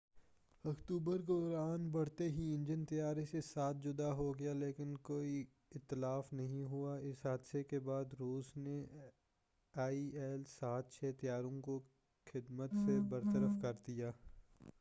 [0.65, 3.39] 7 October کو اڑان بھرتے ہی انجن طیارہ سے
[3.83, 5.45] جدا ہو گیا لیکن کوئی
[5.75, 8.85] اتلاف نہیں ہوا اس حادثہ کے بعد روس نے
[9.73, 11.79] آئی ایل-76 طیاروں کو
[12.27, 14.11] خدمت سے برطرف کردیا